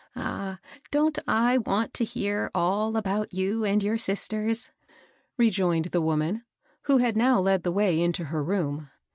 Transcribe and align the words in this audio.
^^ 0.01 0.03
Ah! 0.15 0.57
don't 0.89 1.19
I 1.27 1.59
want 1.59 1.93
to 1.93 2.03
hear 2.03 2.49
all 2.55 2.97
about 2.97 3.35
you 3.35 3.63
and 3.63 3.83
your 3.83 3.99
sisters?" 3.99 4.71
rejoined 5.37 5.85
the 5.91 6.01
woman, 6.01 6.43
who 6.85 6.97
had 6.97 7.15
now 7.15 7.39
led 7.39 7.61
the 7.61 7.71
way 7.71 8.01
into 8.01 8.23
her 8.25 8.43
room. 8.43 8.89